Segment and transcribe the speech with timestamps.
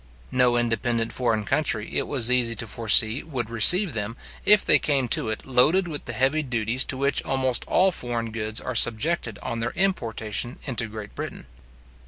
[0.31, 5.07] No independent foreign country, it was easy to foresee, would receive them, if they came
[5.09, 9.37] to it loaded with the heavy duties to which almost all foreign goods are subjected
[9.43, 11.45] on their importation into Great Britain.